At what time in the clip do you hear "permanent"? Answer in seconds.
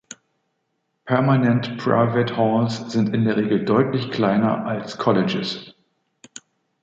1.05-1.77